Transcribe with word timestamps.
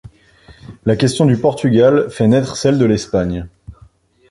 La 0.85 0.95
question 0.95 1.27
du 1.27 1.37
Portugal 1.37 2.09
fait 2.09 2.25
naître 2.25 2.57
celle 2.57 2.79
d'Espagne. 2.79 3.45